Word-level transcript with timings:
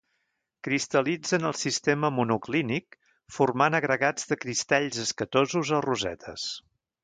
Cristal·litza 0.67 1.37
en 1.37 1.45
el 1.49 1.53
sistema 1.63 2.11
monoclínic 2.21 2.99
formant 3.37 3.79
agregats 3.83 4.29
de 4.33 4.41
cristalls 4.47 5.01
escatosos 5.07 5.77
o 5.81 5.87
rosetes. 5.91 6.53